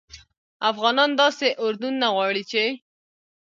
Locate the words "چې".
2.51-2.63